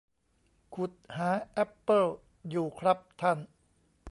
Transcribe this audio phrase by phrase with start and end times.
[0.75, 2.07] ขุดหาแอปเปิ้ล
[2.49, 3.37] อยู่ครับท่าน